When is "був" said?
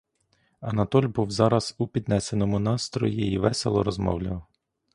1.07-1.31